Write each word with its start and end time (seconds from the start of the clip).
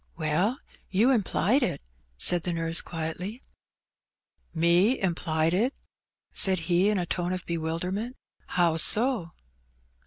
WeD, 0.17 0.55
you 0.89 1.11
implied 1.11 1.61
it/* 1.61 1.79
said 2.17 2.41
the 2.41 2.53
nurse, 2.53 2.81
quietly. 2.81 3.43
Me 4.51 4.99
implied 4.99 5.53
it? 5.53 5.75
said 6.31 6.57
he 6.61 6.89
in 6.89 6.97
a 6.97 7.05
tone 7.05 7.31
of 7.31 7.45
bewilderment. 7.45 8.17
*'How 8.47 8.77
so? 8.77 9.33